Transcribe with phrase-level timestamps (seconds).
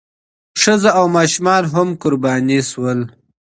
[0.61, 2.99] ښځې او ماشومان هم قرباني شول.